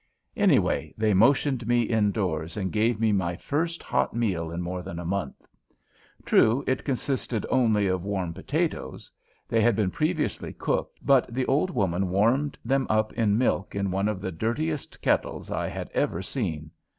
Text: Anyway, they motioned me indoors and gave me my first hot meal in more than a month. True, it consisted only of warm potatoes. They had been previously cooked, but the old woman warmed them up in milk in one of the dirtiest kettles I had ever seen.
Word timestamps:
Anyway, 0.35 0.91
they 0.97 1.13
motioned 1.13 1.67
me 1.67 1.83
indoors 1.83 2.57
and 2.57 2.71
gave 2.71 2.99
me 2.99 3.11
my 3.11 3.35
first 3.35 3.83
hot 3.83 4.15
meal 4.15 4.49
in 4.51 4.59
more 4.59 4.81
than 4.81 4.97
a 4.97 5.05
month. 5.05 5.45
True, 6.25 6.63
it 6.65 6.83
consisted 6.83 7.45
only 7.51 7.85
of 7.85 8.03
warm 8.03 8.33
potatoes. 8.33 9.11
They 9.47 9.61
had 9.61 9.75
been 9.75 9.91
previously 9.91 10.53
cooked, 10.53 10.97
but 11.05 11.31
the 11.31 11.45
old 11.45 11.69
woman 11.69 12.09
warmed 12.09 12.57
them 12.65 12.87
up 12.89 13.13
in 13.13 13.37
milk 13.37 13.75
in 13.75 13.91
one 13.91 14.07
of 14.07 14.21
the 14.21 14.31
dirtiest 14.31 14.99
kettles 15.03 15.51
I 15.51 15.67
had 15.67 15.91
ever 15.93 16.23
seen. 16.23 16.71